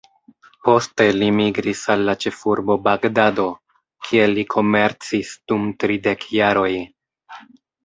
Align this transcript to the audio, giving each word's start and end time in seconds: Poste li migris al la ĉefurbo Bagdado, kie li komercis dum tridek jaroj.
Poste 0.67 1.03
li 1.17 1.27
migris 1.39 1.83
al 1.95 2.01
la 2.07 2.15
ĉefurbo 2.25 2.79
Bagdado, 2.87 3.45
kie 4.09 4.25
li 4.33 4.47
komercis 4.57 5.37
dum 5.53 5.71
tridek 5.85 6.29
jaroj. 6.41 6.69